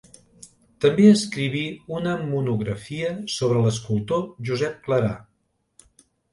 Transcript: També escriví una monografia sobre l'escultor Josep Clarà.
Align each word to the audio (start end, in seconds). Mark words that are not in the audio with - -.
També 0.85 1.03
escriví 1.15 1.61
una 1.99 2.15
monografia 2.31 3.13
sobre 3.37 3.63
l'escultor 3.69 4.27
Josep 4.51 4.83
Clarà. 4.89 5.15